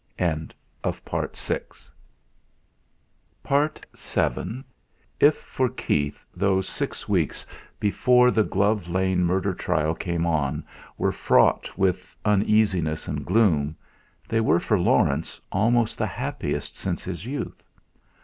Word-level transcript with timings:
VII 0.17 0.47
If 0.83 0.95
for 5.35 5.69
Keith 5.69 6.25
those 6.35 6.67
six 6.67 7.07
weeks 7.09 7.45
before 7.79 8.31
the 8.31 8.43
Glove 8.43 8.87
Lane 8.87 9.23
murder 9.23 9.53
trial 9.53 9.93
came 9.93 10.25
on 10.25 10.63
were 10.97 11.11
fraught 11.11 11.77
with 11.77 12.15
uneasiness 12.25 13.07
and 13.07 13.23
gloom, 13.23 13.75
they 14.27 14.41
were 14.41 14.59
for 14.59 14.79
Laurence 14.79 15.39
almost 15.51 15.99
the 15.99 16.07
happiest 16.07 16.75
since 16.75 17.03
his 17.03 17.23
youth. 17.27 17.63